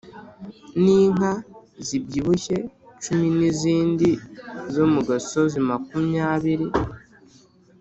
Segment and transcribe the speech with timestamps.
[0.83, 1.31] n’inka
[1.85, 2.57] zibyibushye
[3.03, 4.09] cumi n’izindi
[4.73, 6.67] zo mu gasozi makumyabiri